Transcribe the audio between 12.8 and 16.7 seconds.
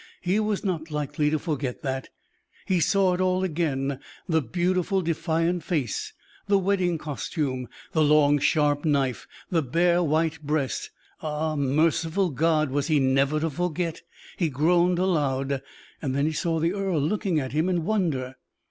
he never to forget! He groaned aloud, then saw